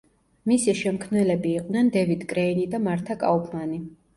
მისი 0.51 0.73
შემქმნელები 0.79 1.53
იყვნენ 1.59 1.91
დევიდ 1.99 2.27
კრეინი 2.33 2.67
და 2.73 2.83
მართა 2.89 3.21
კაუფმანი. 3.27 3.83